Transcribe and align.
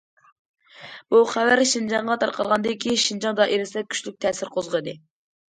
بۇ 1.13 1.19
خەۋەر 1.33 1.61
شىنجاڭغا 1.73 2.17
تارقالغاندىن 2.25 2.79
كېيىن، 2.85 2.97
شىنجاڭ 3.05 3.39
دائىرىسىدە 3.41 3.85
كۈچلۈك 3.93 4.19
تەسىر 4.27 4.53
قوزغىدى. 4.57 4.99